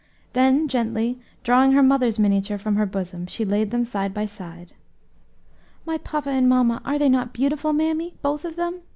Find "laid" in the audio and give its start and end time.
3.45-3.69